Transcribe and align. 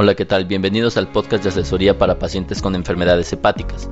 Hola, 0.00 0.14
¿qué 0.14 0.24
tal? 0.24 0.44
Bienvenidos 0.44 0.96
al 0.96 1.10
podcast 1.10 1.42
de 1.42 1.50
asesoría 1.50 1.98
para 1.98 2.18
pacientes 2.18 2.62
con 2.62 2.74
enfermedades 2.74 3.32
hepáticas. 3.32 3.90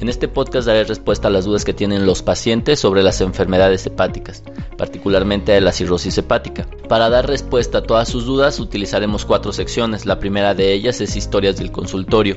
En 0.00 0.08
este 0.08 0.28
podcast 0.28 0.66
daré 0.66 0.84
respuesta 0.84 1.28
a 1.28 1.30
las 1.30 1.44
dudas 1.44 1.64
que 1.64 1.74
tienen 1.74 2.06
los 2.06 2.22
pacientes 2.22 2.78
sobre 2.78 3.02
las 3.02 3.20
enfermedades 3.20 3.84
hepáticas, 3.84 4.44
particularmente 4.78 5.52
de 5.52 5.60
la 5.60 5.72
cirrosis 5.72 6.16
hepática. 6.18 6.68
Para 6.88 7.10
dar 7.10 7.26
respuesta 7.26 7.78
a 7.78 7.82
todas 7.82 8.08
sus 8.08 8.26
dudas 8.26 8.60
utilizaremos 8.60 9.24
cuatro 9.24 9.52
secciones. 9.52 10.06
La 10.06 10.20
primera 10.20 10.54
de 10.54 10.72
ellas 10.72 11.00
es 11.00 11.16
historias 11.16 11.56
del 11.56 11.72
consultorio. 11.72 12.36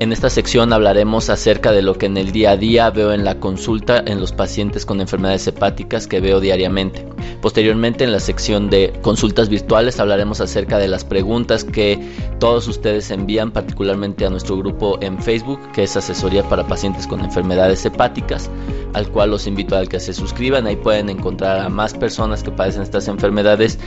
En 0.00 0.12
esta 0.12 0.30
sección 0.30 0.72
hablaremos 0.72 1.28
acerca 1.28 1.72
de 1.72 1.82
lo 1.82 1.98
que 1.98 2.06
en 2.06 2.16
el 2.16 2.32
día 2.32 2.52
a 2.52 2.56
día 2.56 2.88
veo 2.88 3.12
en 3.12 3.22
la 3.22 3.38
consulta 3.38 4.02
en 4.06 4.18
los 4.18 4.32
pacientes 4.32 4.86
con 4.86 5.02
enfermedades 5.02 5.46
hepáticas 5.46 6.06
que 6.06 6.20
veo 6.20 6.40
diariamente. 6.40 7.06
Posteriormente 7.42 8.04
en 8.04 8.12
la 8.12 8.18
sección 8.18 8.70
de 8.70 8.94
consultas 9.02 9.50
virtuales 9.50 10.00
hablaremos 10.00 10.40
acerca 10.40 10.78
de 10.78 10.88
las 10.88 11.04
preguntas 11.04 11.64
que 11.64 11.98
todos 12.38 12.66
ustedes 12.66 13.10
envían 13.10 13.50
particularmente 13.50 14.24
a 14.24 14.30
nuestro 14.30 14.56
grupo 14.56 14.96
en 15.02 15.22
Facebook 15.22 15.60
que 15.72 15.82
es 15.82 15.94
asesoría 15.94 16.44
para 16.44 16.66
pacientes 16.66 17.06
con 17.06 17.20
enfermedades 17.20 17.84
hepáticas 17.84 18.48
al 18.94 19.06
cual 19.10 19.32
los 19.32 19.46
invito 19.46 19.76
a 19.76 19.84
que 19.84 20.00
se 20.00 20.14
suscriban 20.14 20.66
ahí 20.66 20.76
pueden 20.76 21.10
encontrar 21.10 21.58
a 21.58 21.68
más 21.68 21.92
personas 21.92 22.42
que 22.42 22.50
padecen 22.50 22.80
estas 22.80 23.06
enfermedades 23.06 23.78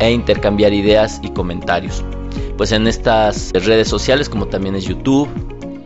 e 0.00 0.10
intercambiar 0.12 0.72
ideas 0.72 1.20
y 1.22 1.28
comentarios 1.28 2.02
pues 2.56 2.72
en 2.72 2.86
estas 2.86 3.52
redes 3.52 3.88
sociales 3.88 4.30
como 4.30 4.46
también 4.46 4.74
es 4.74 4.84
YouTube 4.84 5.28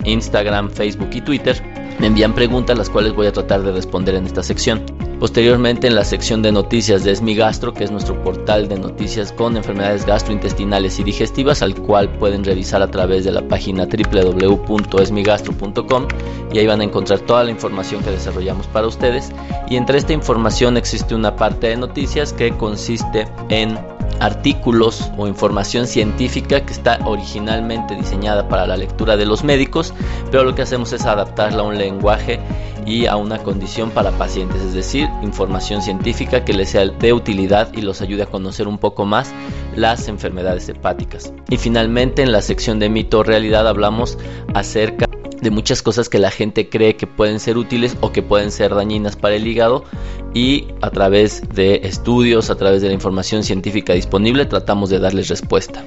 Instagram, 0.04 0.70
Facebook 0.70 1.10
y 1.12 1.20
Twitter, 1.20 1.62
me 1.98 2.08
envían 2.08 2.34
preguntas 2.34 2.76
las 2.76 2.90
cuales 2.90 3.14
voy 3.14 3.26
a 3.26 3.32
tratar 3.32 3.62
de 3.62 3.72
responder 3.72 4.14
en 4.14 4.26
esta 4.26 4.42
sección. 4.42 4.82
Posteriormente 5.22 5.86
en 5.86 5.94
la 5.94 6.04
sección 6.04 6.42
de 6.42 6.50
noticias 6.50 7.04
de 7.04 7.12
Esmigastro, 7.12 7.72
que 7.72 7.84
es 7.84 7.92
nuestro 7.92 8.20
portal 8.24 8.66
de 8.66 8.76
noticias 8.76 9.30
con 9.30 9.56
enfermedades 9.56 10.04
gastrointestinales 10.04 10.98
y 10.98 11.04
digestivas, 11.04 11.62
al 11.62 11.76
cual 11.76 12.08
pueden 12.18 12.42
revisar 12.42 12.82
a 12.82 12.90
través 12.90 13.24
de 13.24 13.30
la 13.30 13.46
página 13.46 13.86
www.esmigastro.com 13.86 16.08
y 16.52 16.58
ahí 16.58 16.66
van 16.66 16.80
a 16.80 16.84
encontrar 16.84 17.20
toda 17.20 17.44
la 17.44 17.52
información 17.52 18.02
que 18.02 18.10
desarrollamos 18.10 18.66
para 18.66 18.88
ustedes. 18.88 19.30
Y 19.70 19.76
entre 19.76 19.98
esta 19.98 20.12
información 20.12 20.76
existe 20.76 21.14
una 21.14 21.36
parte 21.36 21.68
de 21.68 21.76
noticias 21.76 22.32
que 22.32 22.50
consiste 22.56 23.28
en 23.48 23.78
artículos 24.22 25.10
o 25.18 25.26
información 25.26 25.88
científica 25.88 26.64
que 26.64 26.72
está 26.72 27.00
originalmente 27.04 27.96
diseñada 27.96 28.48
para 28.48 28.66
la 28.68 28.76
lectura 28.76 29.16
de 29.16 29.26
los 29.26 29.42
médicos, 29.42 29.92
pero 30.30 30.44
lo 30.44 30.54
que 30.54 30.62
hacemos 30.62 30.92
es 30.92 31.04
adaptarla 31.04 31.62
a 31.62 31.66
un 31.66 31.76
lenguaje 31.76 32.38
y 32.86 33.06
a 33.06 33.16
una 33.16 33.38
condición 33.38 33.90
para 33.90 34.12
pacientes, 34.12 34.62
es 34.62 34.74
decir, 34.74 35.08
información 35.22 35.82
científica 35.82 36.44
que 36.44 36.52
les 36.52 36.70
sea 36.70 36.86
de 36.86 37.12
utilidad 37.12 37.72
y 37.74 37.82
los 37.82 38.00
ayude 38.00 38.22
a 38.22 38.26
conocer 38.26 38.68
un 38.68 38.78
poco 38.78 39.04
más 39.04 39.32
las 39.74 40.06
enfermedades 40.06 40.68
hepáticas. 40.68 41.32
Y 41.48 41.56
finalmente 41.56 42.22
en 42.22 42.30
la 42.30 42.42
sección 42.42 42.78
de 42.78 42.88
mito 42.88 43.20
o 43.20 43.22
realidad 43.24 43.66
hablamos 43.66 44.18
acerca 44.54 45.06
de 45.42 45.50
muchas 45.50 45.82
cosas 45.82 46.08
que 46.08 46.18
la 46.18 46.30
gente 46.30 46.68
cree 46.68 46.96
que 46.96 47.06
pueden 47.06 47.40
ser 47.40 47.58
útiles 47.58 47.96
o 48.00 48.12
que 48.12 48.22
pueden 48.22 48.50
ser 48.50 48.74
dañinas 48.74 49.16
para 49.16 49.34
el 49.34 49.46
hígado 49.46 49.84
y 50.32 50.68
a 50.80 50.90
través 50.90 51.42
de 51.52 51.80
estudios, 51.82 52.48
a 52.48 52.56
través 52.56 52.80
de 52.80 52.88
la 52.88 52.94
información 52.94 53.42
científica 53.42 53.92
disponible 53.92 54.46
tratamos 54.46 54.88
de 54.88 55.00
darles 55.00 55.28
respuesta. 55.28 55.84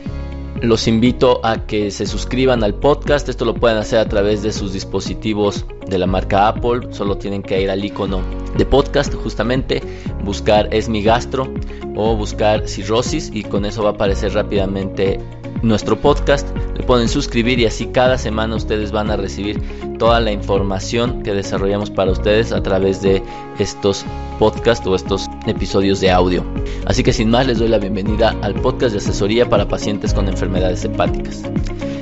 Los 0.61 0.87
invito 0.87 1.41
a 1.43 1.65
que 1.65 1.91
se 1.91 2.05
suscriban 2.05 2.63
al 2.63 2.75
podcast, 2.75 3.27
esto 3.27 3.45
lo 3.45 3.55
pueden 3.55 3.77
hacer 3.77 3.99
a 3.99 4.07
través 4.07 4.41
de 4.41 4.53
sus 4.53 4.73
dispositivos 4.73 5.65
de 5.85 5.97
la 5.97 6.07
marca 6.07 6.47
Apple, 6.47 6.87
solo 6.91 7.17
tienen 7.17 7.43
que 7.43 7.61
ir 7.61 7.69
al 7.69 7.83
icono 7.83 8.21
de 8.57 8.65
podcast 8.65 9.13
justamente, 9.13 9.81
buscar 10.23 10.73
es 10.73 10.87
mi 10.87 11.03
gastro 11.03 11.53
o 11.95 12.15
buscar 12.15 12.67
cirrosis 12.67 13.29
y 13.33 13.43
con 13.43 13.65
eso 13.65 13.83
va 13.83 13.89
a 13.89 13.93
aparecer 13.93 14.33
rápidamente 14.33 15.19
nuestro 15.65 15.99
podcast, 15.99 16.47
le 16.75 16.83
pueden 16.83 17.09
suscribir 17.09 17.59
y 17.59 17.65
así 17.65 17.87
cada 17.87 18.17
semana 18.17 18.55
ustedes 18.55 18.91
van 18.91 19.09
a 19.09 19.17
recibir 19.17 19.61
toda 19.97 20.19
la 20.19 20.31
información 20.31 21.23
que 21.23 21.33
desarrollamos 21.33 21.89
para 21.89 22.11
ustedes 22.11 22.51
a 22.51 22.61
través 22.61 23.01
de 23.01 23.23
estos 23.59 24.05
podcasts 24.39 24.85
o 24.85 24.95
estos 24.95 25.27
episodios 25.47 25.99
de 26.01 26.11
audio. 26.11 26.45
Así 26.85 27.03
que 27.03 27.13
sin 27.13 27.29
más 27.29 27.47
les 27.47 27.59
doy 27.59 27.69
la 27.69 27.79
bienvenida 27.79 28.35
al 28.41 28.53
podcast 28.55 28.93
de 28.93 28.99
asesoría 28.99 29.49
para 29.49 29.67
pacientes 29.67 30.13
con 30.13 30.27
enfermedades 30.27 30.85
hepáticas. 30.85 31.43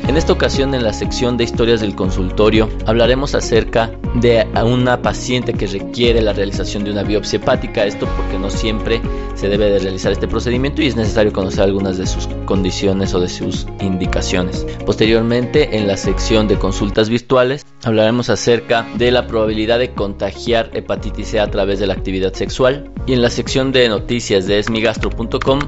En 0.08 0.18
esta 0.18 0.34
ocasión 0.34 0.76
en 0.76 0.84
la 0.84 0.92
sección 0.92 1.38
de 1.38 1.46
historias 1.46 1.80
del 1.80 1.96
consultorio 1.96 2.70
hablaremos 2.86 3.36
acerca 3.36 3.90
de 4.16 4.46
una 4.66 5.02
paciente 5.02 5.54
que 5.54 5.66
requiere 5.66 6.22
la 6.22 6.34
realización 6.34 6.84
de 6.84 6.92
una 6.92 7.04
biopsia 7.04 7.38
hepática, 7.38 7.86
esto 7.86 8.06
porque 8.18 8.38
no 8.38 8.50
siempre 8.50 9.02
se 9.36 9.50
debe 9.50 9.70
de 9.70 9.80
realizar 9.80 10.12
este 10.12 10.28
procedimiento 10.28 10.82
y 10.82 10.88
es 10.88 10.96
necesario 10.96 11.34
conocer 11.34 11.64
algunas 11.64 11.98
de 11.98 12.08
sus 12.08 12.28
condiciones 12.46 13.14
o 13.14 13.20
de 13.20 13.30
sus 13.30 13.68
indicaciones. 13.82 14.66
Posteriormente 14.86 15.78
en 15.78 15.88
la 15.88 15.98
sección 15.98 16.48
de 16.48 16.58
consultas 16.58 17.10
virtuales 17.10 17.66
hablaremos 17.84 18.30
acerca 18.30 18.88
de 18.96 19.12
la 19.12 19.28
probabilidad 19.28 19.80
de 19.80 19.94
contagiar 19.94 20.70
hepatitis 20.74 21.30
C 21.30 21.40
a 21.40 21.50
través 21.50 21.80
de 21.80 21.88
la 21.88 21.94
actividad 21.94 22.34
sexual 22.34 22.92
y 23.06 23.14
en 23.14 23.22
la 23.22 23.30
sección 23.30 23.72
de 23.72 23.90
noticias 23.90 24.48
de 24.48 24.60
esmigastro.com 24.60 25.60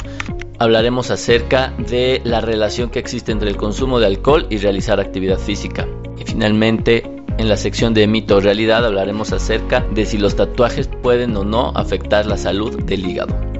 hablaremos 0.60 1.12
acerca 1.12 1.74
de 1.78 2.22
la 2.24 2.42
relación 2.42 2.90
que 2.90 3.00
existe 3.00 3.32
entre 3.32 3.50
el 3.50 3.58
consumo 3.58 4.00
de 4.00 4.08
alcohol 4.08 4.48
y 4.50 4.58
realizar 4.58 5.00
actividad 5.00 5.38
física. 5.38 5.88
Y 6.18 6.24
finalmente, 6.24 7.04
en 7.38 7.50
la 7.50 7.58
sección 7.58 7.94
de 7.94 8.08
mito 8.08 8.38
o 8.38 8.40
realidad 8.40 8.86
hablaremos 8.86 9.34
acerca 9.34 9.82
de 9.94 10.06
si 10.06 10.18
los 10.18 10.36
tatuajes 10.36 10.88
pueden 10.88 11.36
o 11.36 11.44
no 11.44 11.72
afectar 11.76 12.26
la 12.26 12.38
salud 12.38 12.82
del 12.84 13.06
hígado. 13.06 13.55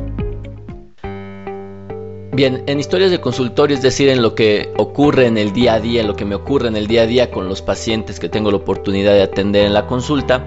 Bien, 2.36 2.64
en 2.68 2.82
historias 2.82 3.12
de 3.12 3.22
consultorio, 3.22 3.78
es 3.78 3.82
decir, 3.82 4.10
en 4.10 4.22
lo 4.22 4.36
que 4.36 4.74
ocurre 4.76 5.26
en 5.26 5.38
el 5.38 5.54
día 5.54 5.76
a 5.76 5.80
día, 5.80 6.02
en 6.02 6.08
lo 6.08 6.18
que 6.18 6.26
me 6.26 6.36
ocurre 6.36 6.68
en 6.68 6.76
el 6.76 6.86
día 6.86 7.04
a 7.04 7.06
día 7.06 7.32
con 7.32 7.48
los 7.48 7.62
pacientes 7.62 8.20
que 8.20 8.28
tengo 8.28 8.52
la 8.52 8.58
oportunidad 8.58 9.14
de 9.14 9.22
atender 9.22 9.66
en 9.66 9.74
la 9.74 9.88
consulta, 9.88 10.44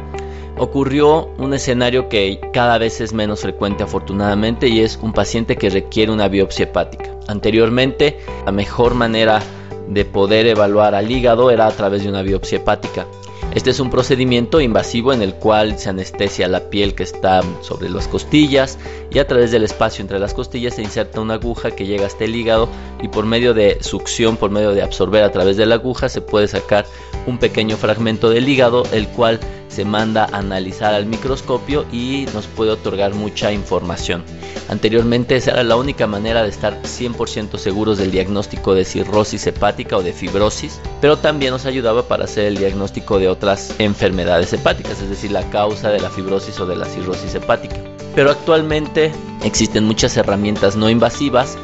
ocurrió 0.59 1.31
un 1.39 1.55
escenario 1.55 2.11
que 2.11 2.41
cada 2.53 2.77
vez 2.77 3.01
es 3.01 3.15
menos 3.15 3.41
frecuente 3.41 3.85
afortunadamente 3.85 4.69
y 4.69 4.81
es 4.81 4.99
un 5.01 5.15
paciente 5.15 5.57
que 5.57 5.71
requiere 5.71 6.13
una 6.13 6.29
biopsia 6.29 6.65
hepática. 6.65 7.17
Anteriormente, 7.27 8.19
la 8.45 8.53
mejor 8.53 8.93
manera 8.93 9.41
de 9.89 10.05
poder 10.05 10.47
evaluar 10.47 10.95
al 10.95 11.11
hígado 11.11 11.51
era 11.51 11.67
a 11.67 11.71
través 11.71 12.03
de 12.03 12.11
una 12.11 12.21
biopsia 12.21 12.59
hepática. 12.59 13.07
Este 13.55 13.71
es 13.71 13.81
un 13.81 13.91
procedimiento 13.91 14.61
invasivo 14.61 15.13
en 15.13 15.23
el 15.23 15.35
cual 15.35 15.79
se 15.79 15.89
anestesia 15.89 16.49
la 16.49 16.69
piel 16.69 16.95
que 16.95 17.03
está 17.03 17.41
sobre 17.63 17.89
las 17.89 18.07
costillas 18.07 18.79
y 19.11 19.19
a 19.21 19.27
través 19.27 19.51
del 19.51 19.65
espacio 19.65 20.03
entre 20.03 20.19
las 20.19 20.35
costillas 20.35 20.75
se 20.75 20.83
inserta 20.83 21.21
una 21.21 21.35
aguja 21.35 21.71
que 21.71 21.87
llega 21.87 22.07
hasta 22.07 22.25
el 22.25 22.37
hígado 22.37 22.69
y 23.03 23.09
por 23.09 23.25
medio 23.25 23.55
de 23.55 23.79
succión, 23.81 24.37
por 24.37 24.51
medio 24.51 24.73
de 24.73 24.83
absorber 24.83 25.25
a 25.25 25.33
través 25.33 25.57
de 25.57 25.65
la 25.65 25.77
aguja 25.77 26.11
se 26.11 26.21
puede 26.21 26.47
sacar 26.47 26.85
un 27.29 27.39
pequeño 27.39 27.77
fragmento 27.77 28.31
del 28.31 28.49
hígado 28.49 28.85
el 28.93 29.07
cual 29.09 29.39
se 29.69 29.85
manda 29.85 30.25
a 30.25 30.39
analizar 30.39 30.95
al 30.95 31.07
microscopio 31.07 31.85
y 31.93 32.27
nos 32.35 32.47
puede 32.47 32.71
otorgar 32.71 33.15
mucha 33.15 33.53
información. 33.53 34.25
Anteriormente 34.69 35.37
esa 35.37 35.53
era 35.53 35.63
la 35.63 35.77
única 35.77 36.07
manera 36.07 36.43
de 36.43 36.49
estar 36.49 36.83
100% 36.83 37.59
seguros 37.59 37.99
del 37.99 38.11
diagnóstico 38.11 38.75
de 38.75 38.85
cirrosis 38.85 39.47
hepática 39.47 39.97
o 39.97 40.03
de 40.03 40.13
fibrosis, 40.13 40.81
pero 41.01 41.19
también 41.19 41.53
nos 41.53 41.67
ayudaba 41.67 42.09
para 42.09 42.25
hacer 42.25 42.47
el 42.47 42.57
diagnóstico 42.57 43.19
de 43.19 43.29
otras 43.29 43.75
enfermedades 43.79 44.53
hepáticas, 44.53 45.01
es 45.01 45.11
decir, 45.11 45.31
la 45.31 45.49
causa 45.51 45.91
de 45.91 46.01
la 46.01 46.11
fibrosis 46.11 46.59
o 46.61 46.67
de 46.67 46.77
la 46.77 46.87
cirrosis 46.87 47.35
hepática. 47.35 47.77
Pero 48.15 48.31
actualmente 48.31 49.13
existen 49.45 49.85
muchas 49.85 50.17
herramientas 50.17 50.77
no 50.77 50.91
invasivas 50.91 51.57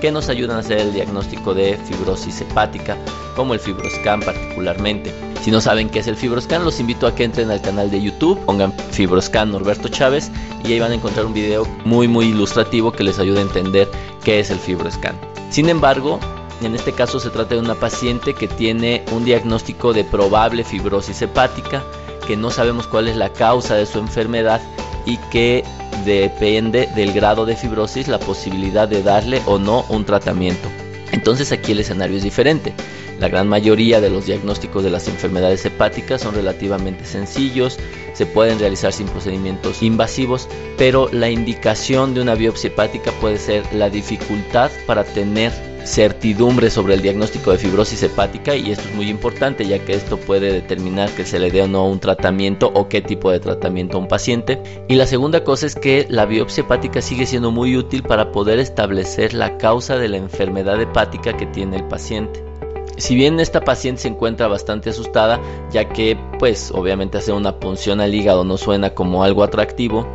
que 0.00 0.12
nos 0.12 0.28
ayudan 0.28 0.56
a 0.56 0.60
hacer 0.60 0.78
el 0.78 0.92
diagnóstico 0.92 1.54
de 1.54 1.78
fibrosis 1.88 2.40
hepática, 2.40 2.96
como 3.34 3.54
el 3.54 3.60
fibroscan 3.60 4.20
particularmente. 4.20 5.12
Si 5.42 5.50
no 5.50 5.60
saben 5.60 5.88
qué 5.88 5.98
es 5.98 6.06
el 6.06 6.16
fibroscan, 6.16 6.64
los 6.64 6.78
invito 6.78 7.06
a 7.06 7.14
que 7.14 7.24
entren 7.24 7.50
al 7.50 7.60
canal 7.60 7.90
de 7.90 8.00
YouTube, 8.00 8.38
pongan 8.44 8.72
fibroscan 8.90 9.50
Norberto 9.50 9.88
Chávez 9.88 10.30
y 10.64 10.72
ahí 10.72 10.80
van 10.80 10.92
a 10.92 10.94
encontrar 10.94 11.26
un 11.26 11.34
video 11.34 11.66
muy 11.84 12.06
muy 12.06 12.26
ilustrativo 12.26 12.92
que 12.92 13.04
les 13.04 13.18
ayude 13.18 13.40
a 13.40 13.42
entender 13.42 13.88
qué 14.24 14.40
es 14.40 14.50
el 14.50 14.58
fibroscan. 14.58 15.16
Sin 15.50 15.68
embargo, 15.68 16.20
en 16.62 16.74
este 16.74 16.92
caso 16.92 17.18
se 17.18 17.30
trata 17.30 17.56
de 17.56 17.60
una 17.60 17.74
paciente 17.74 18.34
que 18.34 18.46
tiene 18.46 19.04
un 19.10 19.24
diagnóstico 19.24 19.92
de 19.92 20.04
probable 20.04 20.62
fibrosis 20.62 21.20
hepática, 21.22 21.82
que 22.26 22.36
no 22.36 22.50
sabemos 22.50 22.86
cuál 22.86 23.08
es 23.08 23.16
la 23.16 23.32
causa 23.32 23.74
de 23.74 23.86
su 23.86 23.98
enfermedad 23.98 24.60
y 25.04 25.16
que 25.30 25.64
depende 26.04 26.88
del 26.94 27.12
grado 27.12 27.46
de 27.46 27.56
fibrosis 27.56 28.08
la 28.08 28.18
posibilidad 28.18 28.88
de 28.88 29.02
darle 29.02 29.42
o 29.46 29.58
no 29.58 29.84
un 29.88 30.04
tratamiento. 30.04 30.68
Entonces 31.10 31.52
aquí 31.52 31.72
el 31.72 31.80
escenario 31.80 32.16
es 32.16 32.22
diferente. 32.22 32.72
La 33.22 33.28
gran 33.28 33.46
mayoría 33.46 34.00
de 34.00 34.10
los 34.10 34.26
diagnósticos 34.26 34.82
de 34.82 34.90
las 34.90 35.06
enfermedades 35.06 35.64
hepáticas 35.64 36.22
son 36.22 36.34
relativamente 36.34 37.04
sencillos, 37.04 37.78
se 38.14 38.26
pueden 38.26 38.58
realizar 38.58 38.92
sin 38.92 39.06
procedimientos 39.06 39.80
invasivos, 39.80 40.48
pero 40.76 41.08
la 41.12 41.30
indicación 41.30 42.14
de 42.14 42.20
una 42.20 42.34
biopsia 42.34 42.70
hepática 42.70 43.12
puede 43.20 43.38
ser 43.38 43.62
la 43.72 43.90
dificultad 43.90 44.72
para 44.88 45.04
tener 45.04 45.52
certidumbre 45.84 46.68
sobre 46.68 46.94
el 46.94 47.02
diagnóstico 47.02 47.52
de 47.52 47.58
fibrosis 47.58 48.02
hepática 48.02 48.56
y 48.56 48.72
esto 48.72 48.88
es 48.88 48.94
muy 48.96 49.08
importante 49.08 49.66
ya 49.66 49.78
que 49.78 49.92
esto 49.92 50.16
puede 50.16 50.52
determinar 50.52 51.08
que 51.10 51.24
se 51.24 51.38
le 51.38 51.52
dé 51.52 51.62
o 51.62 51.68
no 51.68 51.86
un 51.86 52.00
tratamiento 52.00 52.72
o 52.74 52.88
qué 52.88 53.02
tipo 53.02 53.30
de 53.30 53.38
tratamiento 53.38 53.98
a 53.98 54.00
un 54.00 54.08
paciente. 54.08 54.60
Y 54.88 54.96
la 54.96 55.06
segunda 55.06 55.44
cosa 55.44 55.66
es 55.66 55.76
que 55.76 56.06
la 56.08 56.26
biopsia 56.26 56.64
hepática 56.64 57.00
sigue 57.00 57.26
siendo 57.26 57.52
muy 57.52 57.76
útil 57.76 58.02
para 58.02 58.32
poder 58.32 58.58
establecer 58.58 59.32
la 59.32 59.58
causa 59.58 59.96
de 59.96 60.08
la 60.08 60.16
enfermedad 60.16 60.80
hepática 60.80 61.36
que 61.36 61.46
tiene 61.46 61.76
el 61.76 61.84
paciente. 61.84 62.51
Si 62.96 63.14
bien 63.14 63.40
esta 63.40 63.62
paciente 63.62 64.02
se 64.02 64.08
encuentra 64.08 64.48
bastante 64.48 64.90
asustada, 64.90 65.40
ya 65.70 65.88
que 65.88 66.16
pues 66.38 66.70
obviamente 66.72 67.18
hacer 67.18 67.34
una 67.34 67.58
punción 67.58 68.00
al 68.00 68.14
hígado 68.14 68.44
no 68.44 68.56
suena 68.56 68.90
como 68.90 69.24
algo 69.24 69.42
atractivo, 69.42 70.06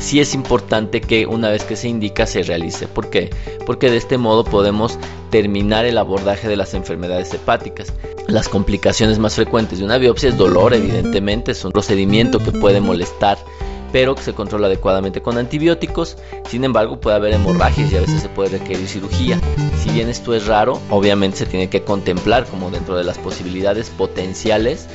sí 0.00 0.20
es 0.20 0.34
importante 0.34 1.00
que 1.00 1.26
una 1.26 1.50
vez 1.50 1.64
que 1.64 1.76
se 1.76 1.88
indica 1.88 2.26
se 2.26 2.42
realice. 2.42 2.88
¿Por 2.88 3.10
qué? 3.10 3.30
Porque 3.66 3.90
de 3.90 3.96
este 3.96 4.18
modo 4.18 4.44
podemos 4.44 4.98
terminar 5.30 5.84
el 5.84 5.98
abordaje 5.98 6.48
de 6.48 6.56
las 6.56 6.74
enfermedades 6.74 7.32
hepáticas. 7.32 7.92
Las 8.26 8.48
complicaciones 8.48 9.18
más 9.18 9.34
frecuentes 9.34 9.78
de 9.78 9.84
una 9.84 9.98
biopsia 9.98 10.30
es 10.30 10.36
dolor, 10.36 10.74
evidentemente, 10.74 11.52
es 11.52 11.64
un 11.64 11.72
procedimiento 11.72 12.38
que 12.38 12.52
puede 12.52 12.80
molestar 12.80 13.38
pero 13.94 14.16
que 14.16 14.24
se 14.24 14.34
controla 14.34 14.66
adecuadamente 14.66 15.22
con 15.22 15.38
antibióticos. 15.38 16.16
Sin 16.48 16.64
embargo, 16.64 16.98
puede 16.98 17.14
haber 17.14 17.32
hemorragias 17.32 17.92
y 17.92 17.96
a 17.96 18.00
veces 18.00 18.22
se 18.22 18.28
puede 18.28 18.58
requerir 18.58 18.88
cirugía. 18.88 19.38
Si 19.80 19.90
bien 19.90 20.08
esto 20.08 20.34
es 20.34 20.48
raro, 20.48 20.80
obviamente 20.90 21.36
se 21.36 21.46
tiene 21.46 21.70
que 21.70 21.84
contemplar 21.84 22.44
como 22.46 22.72
dentro 22.72 22.96
de 22.96 23.04
las 23.04 23.18
posibilidades 23.18 23.90
potenciales 23.90 24.88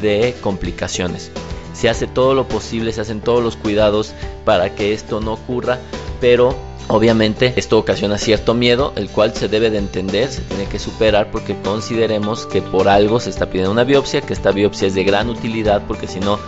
de 0.00 0.34
complicaciones. 0.40 1.30
Se 1.74 1.90
hace 1.90 2.06
todo 2.06 2.32
lo 2.32 2.48
posible, 2.48 2.92
se 2.92 3.02
hacen 3.02 3.20
todos 3.20 3.44
los 3.44 3.56
cuidados 3.56 4.14
para 4.46 4.74
que 4.74 4.94
esto 4.94 5.20
no 5.20 5.34
ocurra, 5.34 5.78
pero 6.18 6.56
Obviamente 6.88 7.52
esto 7.56 7.78
ocasiona 7.78 8.16
cierto 8.16 8.54
miedo, 8.54 8.92
el 8.94 9.08
cual 9.08 9.34
se 9.34 9.48
debe 9.48 9.70
de 9.70 9.78
entender, 9.78 10.30
se 10.30 10.42
tiene 10.42 10.66
que 10.66 10.78
superar 10.78 11.32
porque 11.32 11.56
consideremos 11.60 12.46
que 12.46 12.62
por 12.62 12.86
algo 12.86 13.18
se 13.18 13.30
está 13.30 13.46
pidiendo 13.46 13.72
una 13.72 13.82
biopsia, 13.82 14.20
que 14.20 14.32
esta 14.32 14.52
biopsia 14.52 14.86
es 14.86 14.94
de 14.94 15.02
gran 15.02 15.28
utilidad 15.28 15.82
porque 15.88 16.06
si 16.06 16.20
no 16.20 16.38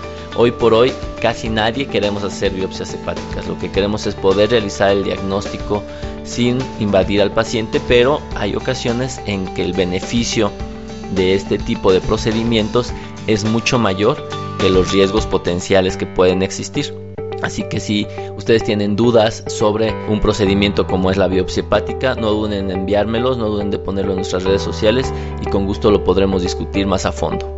Hoy 0.41 0.53
por 0.53 0.73
hoy 0.73 0.93
casi 1.21 1.49
nadie 1.49 1.89
queremos 1.89 2.23
hacer 2.23 2.53
biopsias 2.53 2.95
hepáticas, 2.95 3.49
lo 3.49 3.59
que 3.59 3.73
queremos 3.73 4.07
es 4.07 4.15
poder 4.15 4.51
realizar 4.51 4.91
el 4.93 5.03
diagnóstico 5.03 5.83
sin 6.23 6.59
invadir 6.79 7.21
al 7.21 7.33
paciente, 7.33 7.81
pero 7.89 8.21
hay 8.37 8.55
ocasiones 8.55 9.21
en 9.27 9.53
que 9.55 9.65
el 9.65 9.73
beneficio 9.73 10.53
de 11.17 11.35
este 11.35 11.59
tipo 11.59 11.93
de 11.93 12.01
procedimientos 12.01 12.93
es 13.27 13.43
mucho 13.43 13.81
mayor 13.81 14.29
que 14.61 14.71
los 14.71 14.93
riesgos 14.93 15.27
potenciales 15.27 15.97
que 15.97 16.07
pueden 16.07 16.43
existir. 16.43 16.95
Así 17.43 17.65
que 17.65 17.81
si 17.81 18.07
ustedes 18.37 18.63
tienen 18.63 18.95
dudas 18.95 19.43
sobre 19.49 19.93
un 20.09 20.21
procedimiento 20.21 20.87
como 20.87 21.11
es 21.11 21.17
la 21.17 21.27
biopsia 21.27 21.65
hepática, 21.65 22.15
no 22.15 22.31
duden 22.31 22.53
en 22.53 22.71
enviármelos, 22.71 23.39
no 23.39 23.49
duden 23.49 23.73
de 23.73 23.81
ponerlo 23.81 24.13
en 24.13 24.19
nuestras 24.19 24.45
redes 24.45 24.63
sociales 24.63 25.13
y 25.45 25.51
con 25.51 25.67
gusto 25.67 25.91
lo 25.91 26.05
podremos 26.05 26.43
discutir 26.43 26.87
más 26.87 27.07
a 27.07 27.11
fondo. 27.11 27.58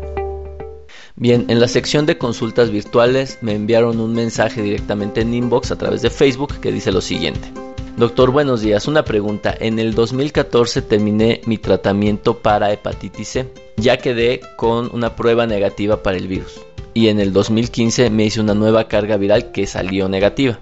Bien, 1.21 1.45
en 1.49 1.61
la 1.61 1.69
sección 1.69 2.07
de 2.07 2.17
consultas 2.17 2.71
virtuales 2.71 3.37
me 3.43 3.53
enviaron 3.53 4.01
un 4.01 4.15
mensaje 4.15 4.63
directamente 4.63 5.21
en 5.21 5.35
inbox 5.35 5.71
a 5.71 5.77
través 5.77 6.01
de 6.01 6.09
Facebook 6.09 6.59
que 6.63 6.73
dice 6.73 6.93
lo 6.93 7.03
siguiente. 7.03 7.53
Doctor, 7.99 8.31
buenos 8.31 8.63
días. 8.63 8.89
Una 8.89 9.05
pregunta. 9.05 9.55
En 9.61 9.79
el 9.79 9.93
2014 9.93 10.81
terminé 10.81 11.43
mi 11.45 11.59
tratamiento 11.59 12.39
para 12.39 12.73
hepatitis 12.73 13.29
C. 13.29 13.53
Ya 13.77 13.99
quedé 13.99 14.41
con 14.57 14.89
una 14.95 15.15
prueba 15.15 15.47
negativa 15.47 16.03
para 16.03 16.17
el 16.17 16.27
virus. 16.27 16.63
Y 16.95 17.09
en 17.09 17.21
el 17.21 17.35
2015 17.35 18.09
me 18.09 18.25
hice 18.25 18.41
una 18.41 18.55
nueva 18.55 18.89
carga 18.89 19.19
viral 19.19 19.53
que 19.53 19.67
salió 19.67 20.09
negativa. 20.09 20.59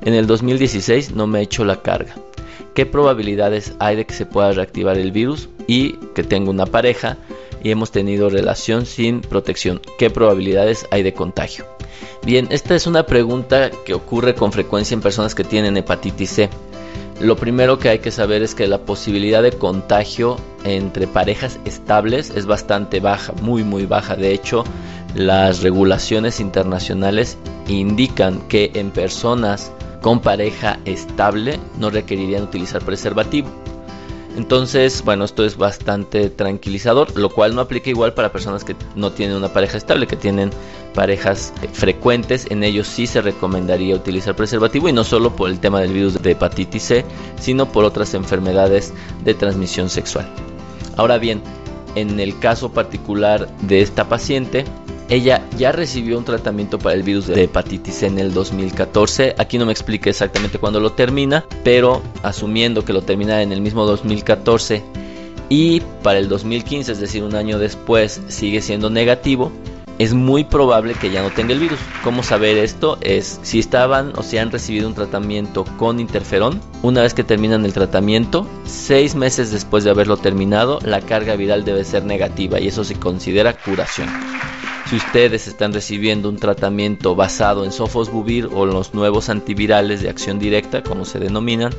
En 0.00 0.14
el 0.14 0.26
2016 0.26 1.14
no 1.14 1.28
me 1.28 1.38
he 1.38 1.42
hecho 1.42 1.64
la 1.64 1.82
carga. 1.82 2.16
¿Qué 2.74 2.86
probabilidades 2.86 3.74
hay 3.78 3.96
de 3.96 4.04
que 4.04 4.14
se 4.14 4.26
pueda 4.26 4.52
reactivar 4.52 4.98
el 4.98 5.12
virus 5.12 5.48
y 5.66 5.92
que 6.14 6.22
tenga 6.22 6.50
una 6.50 6.66
pareja 6.66 7.16
y 7.64 7.70
hemos 7.70 7.90
tenido 7.90 8.28
relación 8.28 8.86
sin 8.86 9.22
protección. 9.22 9.80
¿Qué 9.98 10.10
probabilidades 10.10 10.86
hay 10.90 11.02
de 11.02 11.14
contagio? 11.14 11.64
Bien, 12.24 12.46
esta 12.50 12.74
es 12.74 12.86
una 12.86 13.06
pregunta 13.06 13.70
que 13.84 13.94
ocurre 13.94 14.34
con 14.34 14.52
frecuencia 14.52 14.94
en 14.94 15.00
personas 15.00 15.34
que 15.34 15.44
tienen 15.44 15.76
hepatitis 15.76 16.30
C. 16.30 16.50
Lo 17.20 17.36
primero 17.36 17.78
que 17.78 17.88
hay 17.88 18.00
que 18.00 18.10
saber 18.10 18.42
es 18.42 18.54
que 18.54 18.66
la 18.66 18.78
posibilidad 18.78 19.42
de 19.42 19.52
contagio 19.52 20.36
entre 20.64 21.06
parejas 21.06 21.58
estables 21.64 22.30
es 22.30 22.44
bastante 22.44 23.00
baja, 23.00 23.32
muy 23.40 23.62
muy 23.62 23.86
baja. 23.86 24.16
De 24.16 24.32
hecho, 24.32 24.64
las 25.14 25.62
regulaciones 25.62 26.40
internacionales 26.40 27.38
indican 27.68 28.40
que 28.48 28.72
en 28.74 28.90
personas 28.90 29.72
con 30.04 30.20
pareja 30.20 30.78
estable 30.84 31.58
no 31.78 31.88
requerirían 31.88 32.42
utilizar 32.42 32.84
preservativo. 32.84 33.48
Entonces, 34.36 35.02
bueno, 35.02 35.24
esto 35.24 35.46
es 35.46 35.56
bastante 35.56 36.28
tranquilizador, 36.28 37.18
lo 37.18 37.30
cual 37.30 37.54
no 37.54 37.62
aplica 37.62 37.88
igual 37.88 38.12
para 38.12 38.30
personas 38.30 38.64
que 38.64 38.76
no 38.96 39.12
tienen 39.12 39.34
una 39.34 39.54
pareja 39.54 39.78
estable, 39.78 40.06
que 40.06 40.16
tienen 40.16 40.50
parejas 40.92 41.54
frecuentes. 41.72 42.46
En 42.50 42.64
ellos 42.64 42.86
sí 42.86 43.06
se 43.06 43.22
recomendaría 43.22 43.96
utilizar 43.96 44.36
preservativo 44.36 44.90
y 44.90 44.92
no 44.92 45.04
solo 45.04 45.34
por 45.34 45.48
el 45.48 45.58
tema 45.58 45.80
del 45.80 45.94
virus 45.94 46.20
de 46.20 46.32
hepatitis 46.32 46.82
C, 46.82 47.04
sino 47.40 47.72
por 47.72 47.86
otras 47.86 48.12
enfermedades 48.12 48.92
de 49.24 49.32
transmisión 49.32 49.88
sexual. 49.88 50.28
Ahora 50.98 51.16
bien, 51.16 51.40
en 51.94 52.20
el 52.20 52.38
caso 52.38 52.70
particular 52.72 53.48
de 53.62 53.80
esta 53.80 54.06
paciente, 54.06 54.66
ella 55.08 55.46
ya 55.56 55.72
recibió 55.72 56.18
un 56.18 56.24
tratamiento 56.24 56.78
para 56.78 56.94
el 56.94 57.02
virus 57.02 57.26
de 57.26 57.44
hepatitis 57.44 58.02
en 58.02 58.18
el 58.18 58.32
2014. 58.32 59.34
Aquí 59.38 59.58
no 59.58 59.66
me 59.66 59.72
explique 59.72 60.10
exactamente 60.10 60.58
cuándo 60.58 60.80
lo 60.80 60.92
termina, 60.92 61.44
pero 61.62 62.02
asumiendo 62.22 62.84
que 62.84 62.92
lo 62.92 63.02
termina 63.02 63.42
en 63.42 63.52
el 63.52 63.60
mismo 63.60 63.84
2014 63.84 64.82
y 65.48 65.80
para 66.02 66.18
el 66.18 66.28
2015, 66.28 66.92
es 66.92 67.00
decir, 67.00 67.22
un 67.22 67.34
año 67.34 67.58
después, 67.58 68.20
sigue 68.28 68.62
siendo 68.62 68.88
negativo, 68.88 69.52
es 69.98 70.12
muy 70.14 70.42
probable 70.44 70.94
que 70.94 71.10
ya 71.10 71.22
no 71.22 71.30
tenga 71.30 71.52
el 71.52 71.60
virus. 71.60 71.78
¿Cómo 72.02 72.22
saber 72.22 72.56
esto? 72.58 72.98
Es 73.00 73.38
si 73.42 73.60
estaban 73.60 74.12
o 74.16 74.22
si 74.22 74.38
han 74.38 74.50
recibido 74.50 74.88
un 74.88 74.94
tratamiento 74.94 75.64
con 75.76 76.00
interferón, 76.00 76.60
una 76.82 77.02
vez 77.02 77.14
que 77.14 77.24
terminan 77.24 77.64
el 77.64 77.72
tratamiento, 77.72 78.46
seis 78.64 79.14
meses 79.14 79.52
después 79.52 79.84
de 79.84 79.90
haberlo 79.90 80.16
terminado, 80.16 80.80
la 80.82 81.00
carga 81.00 81.36
viral 81.36 81.64
debe 81.64 81.84
ser 81.84 82.04
negativa 82.04 82.58
y 82.58 82.68
eso 82.68 82.82
se 82.84 82.96
considera 82.96 83.52
curación. 83.52 84.08
Si 84.88 84.96
ustedes 84.96 85.48
están 85.48 85.72
recibiendo 85.72 86.28
un 86.28 86.36
tratamiento 86.36 87.14
basado 87.14 87.64
en 87.64 87.72
sofosbuvir 87.72 88.50
o 88.52 88.66
los 88.66 88.92
nuevos 88.92 89.28
antivirales 89.30 90.02
de 90.02 90.10
acción 90.10 90.38
directa, 90.38 90.82
como 90.82 91.04
se 91.04 91.18
denominan, 91.18 91.72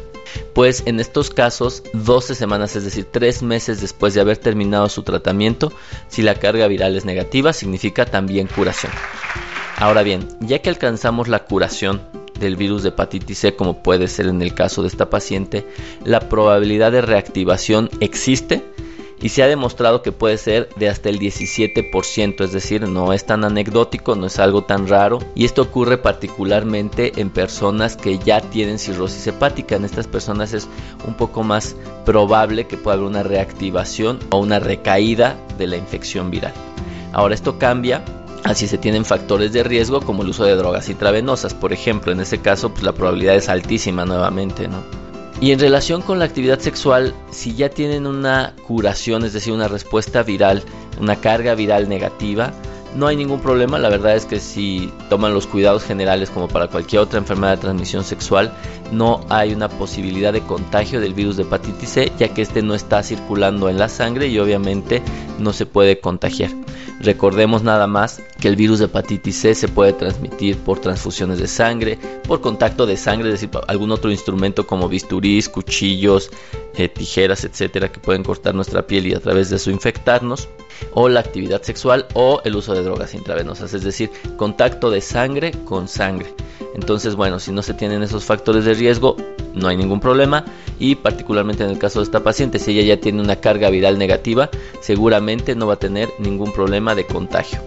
pues 0.53 0.83
en 0.85 0.99
estos 0.99 1.29
casos 1.29 1.83
12 1.93 2.33
semanas, 2.33 2.75
es 2.75 2.83
decir, 2.83 3.05
3 3.11 3.43
meses 3.43 3.79
después 3.79 4.15
de 4.15 4.21
haber 4.21 4.37
terminado 4.37 4.89
su 4.89 5.03
tratamiento, 5.03 5.71
si 6.07 6.23
la 6.23 6.35
carga 6.35 6.67
viral 6.67 6.95
es 6.95 7.05
negativa, 7.05 7.53
significa 7.53 8.05
también 8.05 8.47
curación. 8.47 8.91
Ahora 9.77 10.03
bien, 10.03 10.27
ya 10.39 10.59
que 10.59 10.69
alcanzamos 10.69 11.27
la 11.27 11.45
curación 11.45 12.01
del 12.39 12.55
virus 12.55 12.83
de 12.83 12.89
hepatitis 12.89 13.37
C, 13.37 13.55
como 13.55 13.83
puede 13.83 14.07
ser 14.07 14.27
en 14.27 14.41
el 14.41 14.53
caso 14.53 14.81
de 14.81 14.87
esta 14.87 15.09
paciente, 15.09 15.65
la 16.03 16.21
probabilidad 16.21 16.91
de 16.91 17.01
reactivación 17.01 17.89
existe 17.99 18.63
y 19.21 19.29
se 19.29 19.43
ha 19.43 19.47
demostrado 19.47 20.01
que 20.01 20.11
puede 20.11 20.37
ser 20.37 20.69
de 20.75 20.89
hasta 20.89 21.09
el 21.09 21.19
17%, 21.19 22.43
es 22.43 22.51
decir, 22.51 22.87
no 22.87 23.13
es 23.13 23.25
tan 23.25 23.43
anecdótico, 23.43 24.15
no 24.15 24.27
es 24.27 24.39
algo 24.39 24.63
tan 24.63 24.87
raro 24.87 25.19
y 25.35 25.45
esto 25.45 25.61
ocurre 25.61 25.97
particularmente 25.97 27.13
en 27.19 27.29
personas 27.29 27.95
que 27.95 28.17
ya 28.17 28.41
tienen 28.41 28.79
cirrosis 28.79 29.27
hepática. 29.27 29.75
En 29.75 29.85
estas 29.85 30.07
personas 30.07 30.53
es 30.53 30.67
un 31.07 31.15
poco 31.15 31.43
más 31.43 31.75
probable 32.05 32.67
que 32.67 32.77
pueda 32.77 32.95
haber 32.95 33.07
una 33.07 33.23
reactivación 33.23 34.19
o 34.31 34.39
una 34.39 34.59
recaída 34.59 35.37
de 35.57 35.67
la 35.67 35.77
infección 35.77 36.29
viral. 36.29 36.53
Ahora 37.13 37.33
esto 37.33 37.57
cambia 37.57 38.03
Así 38.45 38.67
se 38.67 38.77
tienen 38.77 39.05
factores 39.05 39.53
de 39.53 39.63
riesgo 39.63 40.01
como 40.01 40.21
el 40.21 40.29
uso 40.29 40.43
de 40.43 40.55
drogas 40.55 40.87
intravenosas, 40.87 41.55
por 41.55 41.73
ejemplo, 41.73 42.11
en 42.11 42.19
ese 42.19 42.41
caso 42.41 42.69
pues 42.69 42.83
la 42.83 42.91
probabilidad 42.91 43.35
es 43.35 43.49
altísima 43.49 44.05
nuevamente, 44.05 44.67
¿no? 44.67 45.04
Y 45.41 45.51
en 45.51 45.59
relación 45.59 46.01
con 46.01 46.17
la 46.19 46.25
actividad 46.25 46.59
sexual, 46.59 47.13
si 47.29 47.55
ya 47.55 47.69
tienen 47.69 48.07
una 48.07 48.53
curación, 48.67 49.25
es 49.25 49.33
decir, 49.33 49.53
una 49.53 49.67
respuesta 49.67 50.23
viral, 50.23 50.63
una 50.99 51.17
carga 51.17 51.55
viral 51.55 51.89
negativa, 51.89 52.53
no 52.95 53.07
hay 53.07 53.17
ningún 53.17 53.41
problema. 53.41 53.77
La 53.77 53.89
verdad 53.89 54.15
es 54.15 54.25
que 54.25 54.39
si 54.39 54.91
toman 55.09 55.33
los 55.33 55.47
cuidados 55.47 55.83
generales 55.83 56.29
como 56.29 56.47
para 56.47 56.67
cualquier 56.67 57.01
otra 57.01 57.19
enfermedad 57.19 57.57
de 57.57 57.61
transmisión 57.61 58.03
sexual, 58.03 58.53
no 58.91 59.25
hay 59.29 59.53
una 59.53 59.67
posibilidad 59.67 60.31
de 60.31 60.41
contagio 60.41 61.01
del 61.01 61.13
virus 61.13 61.35
de 61.37 61.43
hepatitis 61.43 61.89
C, 61.89 62.11
ya 62.17 62.29
que 62.29 62.41
este 62.41 62.61
no 62.61 62.73
está 62.73 63.03
circulando 63.03 63.69
en 63.69 63.77
la 63.77 63.89
sangre 63.89 64.27
y 64.27 64.39
obviamente 64.39 65.01
no 65.37 65.51
se 65.51 65.65
puede 65.65 65.99
contagiar. 65.99 66.51
Recordemos 66.99 67.61
nada 67.61 67.87
más 67.87 68.21
que 68.39 68.47
el 68.47 68.55
virus 68.55 68.79
de 68.79 68.85
hepatitis 68.85 69.39
C 69.41 69.55
se 69.55 69.67
puede 69.67 69.93
transmitir 69.93 70.57
por 70.57 70.79
transfusiones 70.79 71.39
de 71.39 71.47
sangre, 71.47 71.99
por 72.27 72.41
contacto 72.41 72.85
de 72.85 72.97
sangre, 72.97 73.27
es 73.27 73.41
decir, 73.41 73.49
algún 73.67 73.91
otro 73.91 74.11
instrumento 74.11 74.65
como 74.65 74.87
bisturís, 74.87 75.49
cuchillos, 75.49 76.31
eh, 76.77 76.89
tijeras, 76.89 77.43
etcétera, 77.43 77.91
que 77.91 77.99
pueden 77.99 78.23
cortar 78.23 78.55
nuestra 78.55 78.87
piel 78.87 79.07
y 79.07 79.13
a 79.13 79.19
través 79.19 79.49
de 79.49 79.57
eso 79.57 79.71
infectarnos, 79.71 80.47
o 80.93 81.09
la 81.09 81.19
actividad 81.19 81.61
sexual 81.61 82.05
o 82.13 82.41
el 82.43 82.55
uso 82.55 82.73
de 82.73 82.83
drogas 82.83 83.13
intravenosas, 83.13 83.73
es 83.73 83.83
decir, 83.83 84.09
contacto 84.37 84.89
de 84.89 85.01
sangre 85.01 85.51
con 85.65 85.87
sangre. 85.87 86.33
Entonces, 86.75 87.15
bueno, 87.15 87.39
si 87.39 87.51
no 87.51 87.61
se 87.61 87.73
tienen 87.73 88.03
esos 88.03 88.25
factores 88.25 88.65
de 88.65 88.73
riesgo, 88.73 89.15
no 89.55 89.67
hay 89.67 89.77
ningún 89.77 89.99
problema 89.99 90.45
y 90.79 90.95
particularmente 90.95 91.63
en 91.63 91.69
el 91.69 91.79
caso 91.79 91.99
de 91.99 92.03
esta 92.03 92.23
paciente, 92.23 92.59
si 92.59 92.71
ella 92.71 92.95
ya 92.95 93.01
tiene 93.01 93.21
una 93.21 93.37
carga 93.37 93.69
viral 93.69 93.97
negativa, 93.97 94.49
seguramente 94.81 95.55
no 95.55 95.67
va 95.67 95.75
a 95.75 95.79
tener 95.79 96.09
ningún 96.19 96.51
problema 96.51 96.95
de 96.95 97.05
contagio. 97.05 97.59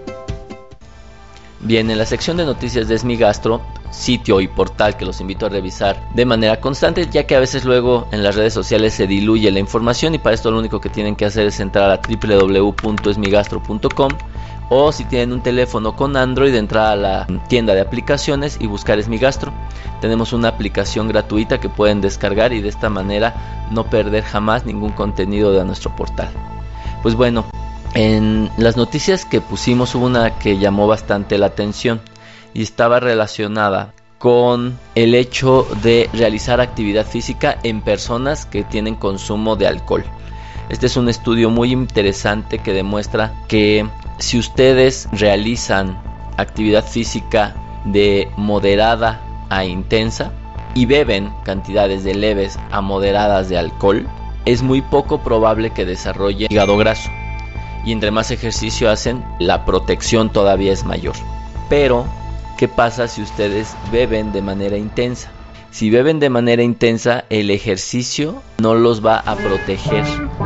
Bien, 1.61 1.91
en 1.91 1.99
la 1.99 2.07
sección 2.07 2.37
de 2.37 2.45
noticias 2.45 2.87
de 2.87 2.95
Esmigastro, 2.95 3.61
sitio 3.91 4.41
y 4.41 4.47
portal 4.47 4.97
que 4.97 5.05
los 5.05 5.21
invito 5.21 5.47
a 5.47 5.49
revisar 5.49 6.01
de 6.15 6.25
manera 6.25 6.61
constante, 6.61 7.09
ya 7.11 7.27
que 7.27 7.35
a 7.35 7.41
veces 7.41 7.65
luego 7.65 8.07
en 8.13 8.23
las 8.23 8.37
redes 8.37 8.53
sociales 8.53 8.95
se 8.95 9.09
diluye 9.09 9.51
la 9.51 9.59
información 9.59 10.15
y 10.15 10.19
para 10.19 10.35
esto 10.35 10.53
lo 10.53 10.61
único 10.61 10.81
que 10.81 10.89
tienen 10.89 11.17
que 11.17 11.25
hacer 11.25 11.49
es 11.49 11.59
entrar 11.59 11.91
a 11.91 12.01
www.esmigastro.com 12.01 14.13
o 14.69 14.93
si 14.93 15.05
tienen 15.05 15.33
un 15.33 15.41
teléfono 15.41 15.97
con 15.97 16.17
Android 16.17 16.55
entrar 16.55 16.93
a 16.93 16.97
la 16.97 17.27
tienda 17.49 17.75
de 17.75 17.81
aplicaciones 17.81 18.59
y 18.61 18.67
buscar 18.67 18.99
Esmigastro. 18.99 19.53
Tenemos 20.01 20.33
una 20.33 20.49
aplicación 20.49 21.09
gratuita 21.09 21.59
que 21.59 21.69
pueden 21.69 22.01
descargar 22.01 22.53
y 22.53 22.61
de 22.61 22.69
esta 22.69 22.91
manera 22.91 23.69
no 23.71 23.85
perder 23.85 24.25
jamás 24.25 24.67
ningún 24.67 24.93
contenido 24.93 25.53
de 25.53 25.65
nuestro 25.65 25.95
portal. 25.97 26.31
Pues 27.03 27.15
bueno, 27.15 27.47
en 27.95 28.51
las 28.57 28.77
noticias 28.77 29.25
que 29.25 29.41
pusimos 29.41 29.95
hubo 29.95 30.07
una 30.07 30.39
que 30.39 30.59
llamó 30.59 30.87
bastante 30.87 31.39
la 31.39 31.47
atención 31.47 32.01
y 32.53 32.63
estaba 32.63 33.01
relacionada 33.01 33.95
con 34.19 34.79
el 34.95 35.15
hecho 35.15 35.67
de 35.83 36.11
realizar 36.13 36.61
actividad 36.61 37.07
física 37.07 37.59
en 37.63 37.81
personas 37.81 38.47
que 38.47 38.65
tienen 38.65 38.97
consumo 38.97 39.57
de 39.57 39.69
alcohol. 39.69 40.05
Este 40.69 40.87
es 40.87 40.97
un 40.97 41.09
estudio 41.09 41.51
muy 41.51 41.73
interesante 41.73 42.59
que 42.59 42.73
demuestra 42.73 43.33
que 43.49 43.89
si 44.19 44.39
ustedes 44.39 45.09
realizan 45.13 46.01
actividad 46.37 46.85
física 46.85 47.55
de 47.85 48.31
moderada 48.37 49.21
a 49.49 49.65
intensa 49.65 50.33
y 50.75 50.87
beben 50.87 51.33
cantidades 51.45 52.05
de 52.05 52.15
leves 52.15 52.59
a 52.71 52.81
moderadas 52.81 53.49
de 53.49 53.59
alcohol, 53.59 54.07
es 54.45 54.63
muy 54.63 54.83
poco 54.83 55.23
probable 55.23 55.71
que 55.71 55.85
desarrolle 55.85 56.47
hígado 56.51 56.77
graso 56.77 57.11
y 57.85 57.93
entre 57.93 58.11
más 58.11 58.31
ejercicio 58.31 58.91
hacen, 58.91 59.25
la 59.39 59.65
protección 59.65 60.31
todavía 60.31 60.73
es 60.73 60.85
mayor. 60.85 61.15
Pero, 61.69 62.07
¿qué 62.59 62.69
pasa 62.69 63.09
si 63.09 63.23
ustedes 63.23 63.75
beben 63.91 64.33
de 64.33 64.43
manera 64.43 64.77
intensa? 64.77 65.31
Si 65.71 65.91
beben 65.91 66.19
de 66.19 66.31
manera 66.31 66.63
intensa, 66.63 67.25
el 67.31 67.51
ejercicio 67.51 68.43
no 68.59 68.75
los 68.75 69.05
va 69.05 69.19
a 69.19 69.37
proteger 69.37 70.05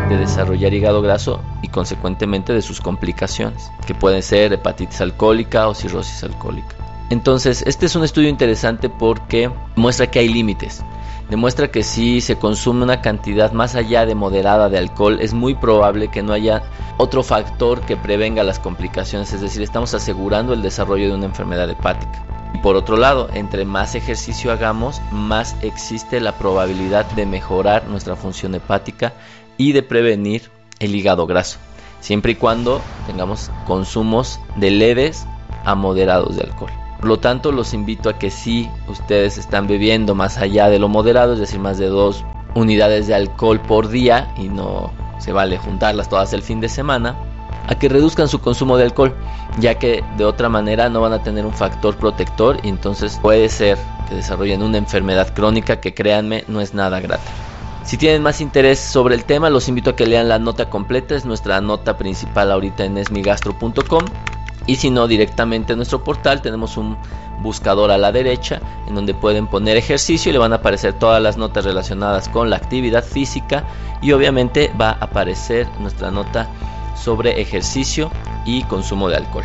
de 0.08 0.16
desarrollar 0.16 0.74
hígado 0.74 1.00
graso 1.00 1.40
y 1.62 1.68
consecuentemente 1.68 2.52
de 2.52 2.62
sus 2.62 2.80
complicaciones, 2.80 3.70
que 3.86 3.94
pueden 3.94 4.22
ser 4.22 4.52
hepatitis 4.52 5.00
alcohólica 5.00 5.68
o 5.68 5.74
cirrosis 5.74 6.24
alcohólica. 6.24 6.76
Entonces, 7.10 7.62
este 7.66 7.86
es 7.86 7.94
un 7.94 8.04
estudio 8.04 8.28
interesante 8.28 8.88
porque 8.88 9.50
muestra 9.76 10.10
que 10.10 10.18
hay 10.18 10.28
límites 10.28 10.82
demuestra 11.32 11.70
que 11.70 11.82
si 11.82 12.20
se 12.20 12.36
consume 12.36 12.84
una 12.84 13.00
cantidad 13.00 13.52
más 13.52 13.74
allá 13.74 14.04
de 14.04 14.14
moderada 14.14 14.68
de 14.68 14.76
alcohol, 14.76 15.18
es 15.20 15.32
muy 15.32 15.54
probable 15.54 16.08
que 16.08 16.22
no 16.22 16.34
haya 16.34 16.62
otro 16.98 17.22
factor 17.22 17.80
que 17.80 17.96
prevenga 17.96 18.44
las 18.44 18.58
complicaciones, 18.58 19.32
es 19.32 19.40
decir, 19.40 19.62
estamos 19.62 19.94
asegurando 19.94 20.52
el 20.52 20.60
desarrollo 20.60 21.08
de 21.08 21.14
una 21.14 21.24
enfermedad 21.24 21.70
hepática. 21.70 22.22
Por 22.62 22.76
otro 22.76 22.96
lado, 22.96 23.28
entre 23.34 23.64
más 23.64 23.94
ejercicio 23.94 24.52
hagamos, 24.52 25.00
más 25.10 25.56
existe 25.62 26.20
la 26.20 26.38
probabilidad 26.38 27.06
de 27.12 27.26
mejorar 27.26 27.86
nuestra 27.88 28.14
función 28.14 28.54
hepática 28.54 29.12
y 29.56 29.72
de 29.72 29.82
prevenir 29.82 30.50
el 30.78 30.94
hígado 30.94 31.26
graso, 31.26 31.58
siempre 32.00 32.32
y 32.32 32.34
cuando 32.36 32.80
tengamos 33.06 33.50
consumos 33.66 34.40
de 34.56 34.70
leves 34.70 35.26
a 35.64 35.74
moderados 35.74 36.36
de 36.36 36.42
alcohol. 36.42 36.70
Por 36.98 37.08
lo 37.08 37.18
tanto, 37.18 37.50
los 37.50 37.74
invito 37.74 38.08
a 38.08 38.18
que 38.18 38.30
si 38.30 38.70
ustedes 38.86 39.38
están 39.38 39.66
bebiendo 39.66 40.14
más 40.14 40.38
allá 40.38 40.68
de 40.68 40.78
lo 40.78 40.88
moderado, 40.88 41.32
es 41.32 41.40
decir, 41.40 41.58
más 41.58 41.78
de 41.78 41.86
dos 41.86 42.24
unidades 42.54 43.08
de 43.08 43.14
alcohol 43.14 43.60
por 43.60 43.88
día 43.88 44.32
y 44.36 44.48
no 44.48 44.92
se 45.18 45.32
vale 45.32 45.58
juntarlas 45.58 46.08
todas 46.08 46.32
el 46.32 46.42
fin 46.42 46.60
de 46.60 46.68
semana, 46.68 47.16
a 47.66 47.74
que 47.74 47.88
reduzcan 47.88 48.28
su 48.28 48.40
consumo 48.40 48.76
de 48.76 48.84
alcohol, 48.84 49.14
ya 49.58 49.78
que 49.78 50.04
de 50.16 50.24
otra 50.24 50.48
manera 50.48 50.88
no 50.88 51.00
van 51.00 51.12
a 51.12 51.22
tener 51.22 51.46
un 51.46 51.52
factor 51.52 51.96
protector 51.96 52.58
y 52.62 52.68
entonces 52.68 53.18
puede 53.20 53.48
ser 53.48 53.78
que 54.08 54.16
desarrollen 54.16 54.62
una 54.62 54.78
enfermedad 54.78 55.32
crónica 55.34 55.80
que 55.80 55.94
créanme 55.94 56.44
no 56.48 56.60
es 56.60 56.74
nada 56.74 57.00
grata. 57.00 57.30
Si 57.84 57.96
tienen 57.96 58.22
más 58.22 58.40
interés 58.40 58.78
sobre 58.78 59.14
el 59.14 59.24
tema, 59.24 59.50
los 59.50 59.68
invito 59.68 59.90
a 59.90 59.96
que 59.96 60.06
lean 60.06 60.28
la 60.28 60.38
nota 60.38 60.70
completa, 60.70 61.16
es 61.16 61.24
nuestra 61.24 61.60
nota 61.60 61.98
principal 61.98 62.52
ahorita 62.52 62.84
en 62.84 62.96
esmigastro.com 62.98 64.04
y 64.66 64.76
si 64.76 64.90
no 64.90 65.08
directamente 65.08 65.72
en 65.72 65.78
nuestro 65.78 66.04
portal 66.04 66.40
tenemos 66.40 66.76
un 66.76 66.96
buscador 67.42 67.90
a 67.90 67.98
la 67.98 68.12
derecha 68.12 68.60
en 68.86 68.94
donde 68.94 69.14
pueden 69.14 69.48
poner 69.48 69.76
ejercicio 69.76 70.30
y 70.30 70.32
le 70.32 70.38
van 70.38 70.52
a 70.52 70.56
aparecer 70.56 70.92
todas 70.92 71.20
las 71.20 71.36
notas 71.36 71.64
relacionadas 71.64 72.28
con 72.28 72.50
la 72.50 72.56
actividad 72.56 73.04
física. 73.04 73.64
Y 74.00 74.12
obviamente 74.12 74.72
va 74.80 74.90
a 74.90 75.04
aparecer 75.04 75.66
nuestra 75.80 76.10
nota 76.10 76.48
sobre 76.96 77.40
ejercicio 77.40 78.10
y 78.46 78.62
consumo 78.64 79.08
de 79.08 79.16
alcohol. 79.16 79.44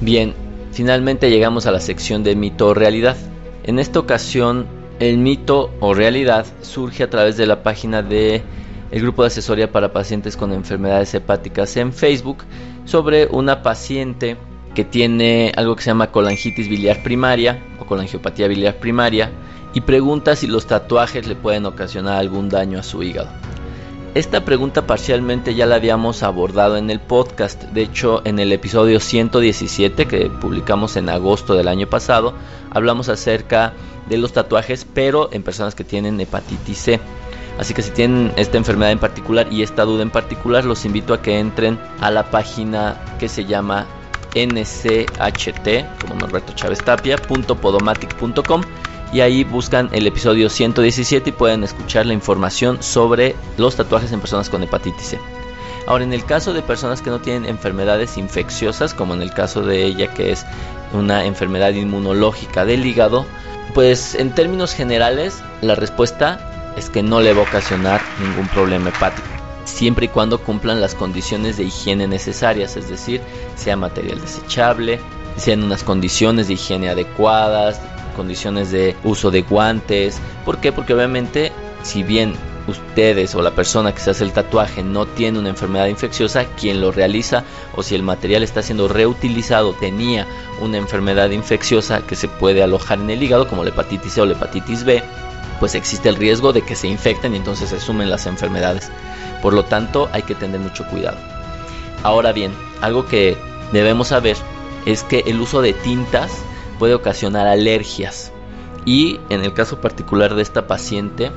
Bien, 0.00 0.34
finalmente 0.72 1.30
llegamos 1.30 1.66
a 1.66 1.72
la 1.72 1.80
sección 1.80 2.24
de 2.24 2.34
mito 2.36 2.68
o 2.68 2.74
realidad. 2.74 3.16
En 3.64 3.78
esta 3.78 3.98
ocasión 3.98 4.66
el 5.00 5.18
mito 5.18 5.70
o 5.80 5.94
realidad 5.94 6.46
surge 6.60 7.02
a 7.02 7.10
través 7.10 7.36
de 7.36 7.46
la 7.46 7.62
página 7.62 8.02
de 8.02 8.42
el 8.90 9.02
grupo 9.02 9.22
de 9.22 9.28
asesoría 9.28 9.70
para 9.70 9.92
pacientes 9.92 10.36
con 10.36 10.52
enfermedades 10.52 11.14
hepáticas 11.14 11.76
en 11.76 11.92
Facebook 11.92 12.44
sobre 12.84 13.26
una 13.26 13.62
paciente 13.62 14.36
que 14.74 14.84
tiene 14.84 15.52
algo 15.56 15.76
que 15.76 15.82
se 15.82 15.90
llama 15.90 16.10
colangitis 16.10 16.68
biliar 16.68 17.02
primaria 17.02 17.62
o 17.80 17.86
colangiopatía 17.86 18.48
biliar 18.48 18.76
primaria 18.76 19.30
y 19.74 19.80
pregunta 19.80 20.36
si 20.36 20.46
los 20.46 20.66
tatuajes 20.66 21.26
le 21.26 21.36
pueden 21.36 21.66
ocasionar 21.66 22.18
algún 22.18 22.48
daño 22.48 22.78
a 22.78 22.82
su 22.82 23.02
hígado. 23.02 23.30
Esta 24.12 24.44
pregunta 24.44 24.88
parcialmente 24.88 25.54
ya 25.54 25.66
la 25.66 25.76
habíamos 25.76 26.24
abordado 26.24 26.76
en 26.76 26.90
el 26.90 26.98
podcast, 26.98 27.62
de 27.62 27.82
hecho 27.82 28.22
en 28.24 28.40
el 28.40 28.52
episodio 28.52 28.98
117 28.98 30.06
que 30.06 30.28
publicamos 30.28 30.96
en 30.96 31.08
agosto 31.08 31.54
del 31.54 31.68
año 31.68 31.86
pasado, 31.86 32.34
hablamos 32.70 33.08
acerca 33.08 33.72
de 34.08 34.18
los 34.18 34.32
tatuajes 34.32 34.84
pero 34.84 35.28
en 35.32 35.44
personas 35.44 35.76
que 35.76 35.84
tienen 35.84 36.20
hepatitis 36.20 36.78
C. 36.78 37.00
Así 37.56 37.72
que 37.72 37.82
si 37.82 37.92
tienen 37.92 38.32
esta 38.34 38.56
enfermedad 38.56 38.90
en 38.90 38.98
particular 38.98 39.46
y 39.48 39.62
esta 39.62 39.84
duda 39.84 40.02
en 40.02 40.10
particular, 40.10 40.64
los 40.64 40.84
invito 40.84 41.14
a 41.14 41.22
que 41.22 41.38
entren 41.38 41.78
a 42.00 42.10
la 42.10 42.32
página 42.32 43.00
que 43.20 43.28
se 43.28 43.44
llama 43.44 43.86
ncht, 44.34 45.84
como 46.00 46.16
Norberto 46.16 46.52
y 49.12 49.20
ahí 49.20 49.44
buscan 49.44 49.88
el 49.92 50.06
episodio 50.06 50.48
117 50.48 51.30
y 51.30 51.32
pueden 51.32 51.64
escuchar 51.64 52.06
la 52.06 52.14
información 52.14 52.82
sobre 52.82 53.34
los 53.56 53.76
tatuajes 53.76 54.12
en 54.12 54.20
personas 54.20 54.48
con 54.48 54.62
hepatitis 54.62 55.08
C. 55.08 55.18
Ahora, 55.86 56.04
en 56.04 56.12
el 56.12 56.24
caso 56.24 56.52
de 56.52 56.62
personas 56.62 57.02
que 57.02 57.10
no 57.10 57.20
tienen 57.20 57.46
enfermedades 57.46 58.16
infecciosas, 58.16 58.94
como 58.94 59.14
en 59.14 59.22
el 59.22 59.32
caso 59.32 59.62
de 59.62 59.84
ella 59.84 60.12
que 60.14 60.30
es 60.30 60.46
una 60.92 61.24
enfermedad 61.24 61.72
inmunológica 61.72 62.64
del 62.64 62.86
hígado, 62.86 63.26
pues 63.74 64.14
en 64.14 64.34
términos 64.34 64.72
generales 64.72 65.42
la 65.62 65.74
respuesta 65.74 66.74
es 66.76 66.90
que 66.90 67.02
no 67.02 67.20
le 67.20 67.32
va 67.32 67.40
a 67.40 67.44
ocasionar 67.44 68.00
ningún 68.20 68.46
problema 68.48 68.90
hepático, 68.90 69.26
siempre 69.64 70.06
y 70.06 70.08
cuando 70.08 70.38
cumplan 70.38 70.80
las 70.80 70.94
condiciones 70.94 71.56
de 71.56 71.64
higiene 71.64 72.06
necesarias, 72.06 72.76
es 72.76 72.88
decir, 72.88 73.20
sea 73.56 73.76
material 73.76 74.20
desechable, 74.20 75.00
sean 75.36 75.62
unas 75.62 75.82
condiciones 75.82 76.48
de 76.48 76.54
higiene 76.54 76.90
adecuadas, 76.90 77.80
condiciones 78.20 78.70
de 78.70 78.94
uso 79.02 79.30
de 79.30 79.40
guantes. 79.40 80.20
¿Por 80.44 80.58
qué? 80.58 80.72
Porque 80.72 80.92
obviamente, 80.92 81.52
si 81.82 82.02
bien 82.02 82.34
ustedes 82.66 83.34
o 83.34 83.40
la 83.40 83.52
persona 83.52 83.94
que 83.94 84.00
se 84.00 84.10
hace 84.10 84.24
el 84.24 84.32
tatuaje 84.34 84.82
no 84.82 85.06
tiene 85.06 85.38
una 85.38 85.48
enfermedad 85.48 85.86
infecciosa, 85.86 86.44
quien 86.44 86.82
lo 86.82 86.92
realiza 86.92 87.44
o 87.74 87.82
si 87.82 87.94
el 87.94 88.02
material 88.02 88.42
está 88.42 88.62
siendo 88.62 88.88
reutilizado 88.88 89.72
tenía 89.72 90.26
una 90.60 90.76
enfermedad 90.76 91.30
infecciosa 91.30 92.02
que 92.02 92.14
se 92.14 92.28
puede 92.28 92.62
alojar 92.62 92.98
en 92.98 93.08
el 93.08 93.22
hígado, 93.22 93.48
como 93.48 93.64
la 93.64 93.70
hepatitis 93.70 94.12
C 94.12 94.20
o 94.20 94.26
la 94.26 94.34
hepatitis 94.34 94.84
B, 94.84 95.02
pues 95.58 95.74
existe 95.74 96.10
el 96.10 96.16
riesgo 96.16 96.52
de 96.52 96.60
que 96.60 96.76
se 96.76 96.88
infecten 96.88 97.32
y 97.32 97.38
entonces 97.38 97.70
se 97.70 97.80
sumen 97.80 98.10
las 98.10 98.26
enfermedades. 98.26 98.90
Por 99.40 99.54
lo 99.54 99.64
tanto, 99.64 100.10
hay 100.12 100.24
que 100.24 100.34
tener 100.34 100.60
mucho 100.60 100.86
cuidado. 100.88 101.16
Ahora 102.02 102.32
bien, 102.32 102.52
algo 102.82 103.06
que 103.06 103.38
debemos 103.72 104.08
saber 104.08 104.36
es 104.84 105.04
que 105.04 105.24
el 105.26 105.40
uso 105.40 105.62
de 105.62 105.72
tintas 105.72 106.30
puede 106.80 106.94
ocasionar 106.94 107.46
alergias. 107.46 108.32
Y 108.86 109.20
en 109.28 109.44
el 109.44 109.52
caso 109.52 109.82
particular 109.82 110.34
de 110.34 110.40
esta 110.40 110.66
paciente, 110.66 111.30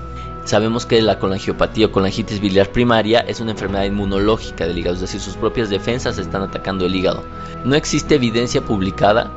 sabemos 0.45 0.85
que 0.85 1.01
la 1.01 1.19
colangiopatía 1.19 1.87
o 1.87 1.91
colangitis 1.91 2.39
biliar 2.39 2.69
primaria 2.69 3.19
es 3.19 3.41
una 3.41 3.51
enfermedad 3.51 3.83
inmunológica 3.83 4.65
del 4.65 4.77
hígado, 4.77 4.95
es 4.95 5.01
decir, 5.01 5.19
sus 5.19 5.35
propias 5.35 5.69
defensas 5.69 6.17
están 6.17 6.43
atacando 6.43 6.85
el 6.85 6.95
hígado. 6.95 7.23
No 7.65 7.75
existe 7.75 8.15
evidencia 8.15 8.61
publicada 8.61 9.31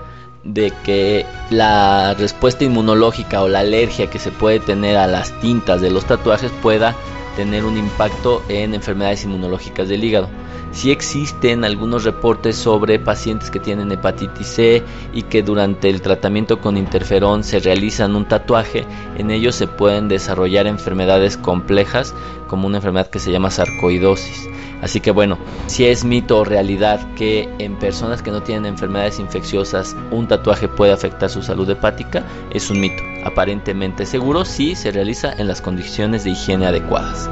de 0.44 0.72
que 0.84 1.26
la 1.50 2.14
respuesta 2.14 2.62
inmunológica 2.62 3.42
o 3.42 3.48
la 3.48 3.58
alergia 3.58 4.08
que 4.08 4.20
se 4.20 4.30
puede 4.30 4.60
tener 4.60 4.96
a 4.96 5.08
las 5.08 5.32
tintas 5.40 5.80
de 5.80 5.90
los 5.90 6.04
tatuajes 6.04 6.52
pueda 6.62 6.94
tener 7.36 7.64
un 7.64 7.76
impacto 7.76 8.42
en 8.48 8.74
enfermedades 8.74 9.24
inmunológicas 9.24 9.88
del 9.88 10.02
hígado. 10.02 10.28
Si 10.72 10.90
existen 10.90 11.64
algunos 11.64 12.04
reportes 12.04 12.56
sobre 12.56 12.98
pacientes 12.98 13.50
que 13.50 13.60
tienen 13.60 13.92
hepatitis 13.92 14.46
C 14.46 14.82
y 15.14 15.22
que 15.22 15.42
durante 15.42 15.88
el 15.88 16.02
tratamiento 16.02 16.60
con 16.60 16.76
interferón 16.76 17.44
se 17.44 17.60
realizan 17.60 18.16
un 18.16 18.26
tatuaje, 18.26 18.84
en 19.16 19.30
ellos 19.30 19.54
se 19.54 19.68
pueden 19.68 20.08
desarrollar 20.08 20.66
enfermedades 20.66 21.36
complejas 21.36 22.14
como 22.46 22.66
una 22.66 22.78
enfermedad 22.78 23.08
que 23.08 23.18
se 23.18 23.32
llama 23.32 23.50
sarcoidosis. 23.50 24.48
Así 24.82 25.00
que 25.00 25.10
bueno, 25.10 25.38
si 25.66 25.86
es 25.86 26.04
mito 26.04 26.38
o 26.38 26.44
realidad 26.44 27.00
que 27.14 27.48
en 27.58 27.78
personas 27.78 28.22
que 28.22 28.30
no 28.30 28.42
tienen 28.42 28.66
enfermedades 28.66 29.18
infecciosas 29.18 29.96
un 30.10 30.28
tatuaje 30.28 30.68
puede 30.68 30.92
afectar 30.92 31.30
su 31.30 31.42
salud 31.42 31.68
hepática, 31.70 32.24
es 32.50 32.70
un 32.70 32.80
mito. 32.80 33.02
Aparentemente 33.24 34.06
seguro 34.06 34.44
si 34.44 34.74
se 34.74 34.92
realiza 34.92 35.32
en 35.32 35.48
las 35.48 35.60
condiciones 35.60 36.24
de 36.24 36.30
higiene 36.30 36.66
adecuadas. 36.66 37.28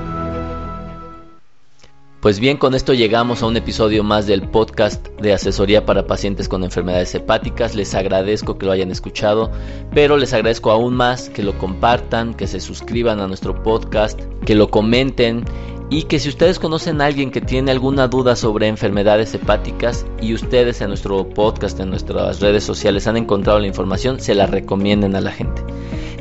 Pues 2.25 2.41
bien, 2.41 2.57
con 2.57 2.75
esto 2.75 2.95
llegamos 2.95 3.43
a 3.43 3.47
un 3.47 3.59
episodio 3.59 4.03
más 4.03 4.27
del 4.27 4.49
podcast 4.49 5.09
de 5.21 5.35
asesoría 5.35 5.85
para 5.85 6.07
pacientes 6.07 6.49
con 6.49 6.65
enfermedades 6.65 7.15
hepáticas. 7.15 7.75
Les 7.75 7.95
agradezco 7.95 8.57
que 8.57 8.65
lo 8.65 8.73
hayan 8.73 8.91
escuchado, 8.91 9.53
pero 9.93 10.17
les 10.17 10.33
agradezco 10.33 10.71
aún 10.71 10.95
más 10.95 11.29
que 11.29 11.43
lo 11.43 11.53
compartan, 11.59 12.33
que 12.33 12.47
se 12.47 12.61
suscriban 12.61 13.21
a 13.21 13.27
nuestro 13.27 13.63
podcast, 13.63 14.19
que 14.47 14.55
lo 14.55 14.71
comenten 14.71 15.45
y 15.91 16.05
que 16.05 16.19
si 16.19 16.31
ustedes 16.31 16.59
conocen 16.59 17.03
a 17.03 17.05
alguien 17.05 17.31
que 17.31 17.43
tiene 17.43 17.73
alguna 17.73 18.09
duda 18.09 18.37
sobre 18.37 18.69
enfermedades 18.69 19.35
hepáticas 19.35 20.07
y 20.23 20.33
ustedes 20.33 20.81
en 20.81 20.89
nuestro 20.89 21.29
podcast, 21.29 21.79
en 21.79 21.91
nuestras 21.91 22.41
redes 22.41 22.65
sociales 22.65 23.07
han 23.07 23.19
encontrado 23.19 23.59
la 23.59 23.67
información, 23.67 24.19
se 24.19 24.35
la 24.35 24.47
recomienden 24.47 25.15
a 25.15 25.21
la 25.21 25.31
gente 25.31 25.61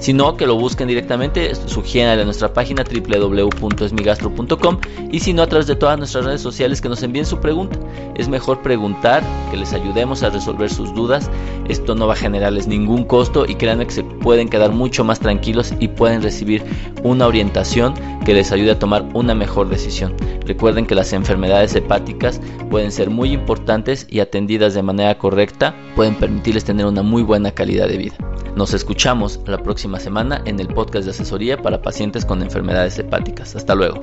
sino 0.04 0.36
que 0.36 0.46
lo 0.46 0.56
busquen 0.58 0.90
directamente, 0.90 1.56
sugieren 1.56 2.20
a 2.20 2.26
nuestra 2.26 2.54
página 2.54 2.84
www.esmigastro.com 2.84 4.80
y 5.10 5.22
si 5.22 5.32
no 5.32 5.42
a 5.44 5.48
través 5.48 5.66
de 5.66 5.78
todas 5.78 5.98
nuestras 5.98 6.26
redes 6.26 6.42
sociales 6.42 6.82
que 6.82 6.90
nos 6.90 7.02
envíen 7.04 7.26
su 7.26 7.40
pregunta. 7.40 7.80
Es 8.16 8.28
mejor 8.28 8.62
preguntar, 8.62 9.24
que 9.50 9.56
les 9.56 9.72
ayudemos 9.72 10.22
a 10.22 10.30
resolver 10.30 10.70
sus 10.70 10.94
dudas. 10.94 11.32
Esto 11.70 11.96
no 11.96 12.06
va 12.06 12.16
a 12.16 12.18
generarles 12.18 12.68
ningún 12.68 13.06
costo 13.06 13.46
y 13.48 13.56
créanme 13.56 13.88
que 13.88 13.94
se 13.94 14.04
pueden 14.04 14.50
quedar 14.50 14.74
mucho 14.74 15.06
más 15.06 15.22
tranquilos 15.22 15.74
y 15.80 15.88
pueden 15.88 16.22
recibir 16.22 16.66
una 17.04 17.26
orientación 17.26 17.94
que 18.26 18.34
les 18.34 18.52
ayude 18.52 18.72
a 18.72 18.80
tomar 18.80 19.08
una 19.14 19.34
mejor 19.34 19.70
decisión. 19.70 20.18
Recuerden 20.46 20.86
que 20.86 20.96
las 20.96 21.14
enfermedades 21.14 21.76
hepáticas 21.76 22.42
pueden 22.70 22.92
ser 22.92 23.10
muy 23.10 23.32
importantes 23.32 24.06
y 24.10 24.20
atendidas 24.20 24.74
de 24.74 24.84
manera 24.84 25.18
correcta 25.18 25.74
pueden 25.96 26.16
permitirles 26.16 26.66
tener 26.66 26.88
una 26.88 27.04
muy 27.04 27.24
buena 27.24 27.52
calidad 27.52 27.88
de 27.88 27.98
vida. 27.98 28.33
Nos 28.56 28.74
escuchamos 28.76 29.40
la 29.48 29.58
próxima 29.58 30.00
semana 30.00 30.42
en 30.46 30.60
el 30.60 30.68
podcast 30.68 31.06
de 31.06 31.12
asesoría 31.12 31.62
para 31.62 31.82
pacientes 31.82 32.24
con 32.24 32.44
enfermedades 32.44 33.00
hepáticas. 33.00 33.56
Hasta 33.56 33.74
luego. 33.74 34.02